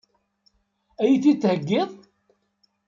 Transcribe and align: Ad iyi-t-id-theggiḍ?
Ad 1.03 1.05
iyi-t-id-theggiḍ? 1.13 1.89